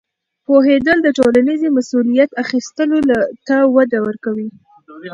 [0.45, 2.99] پوهېدل د ټولنیزې مسؤلیت اخیستلو
[3.47, 4.49] ته وده ورکوي.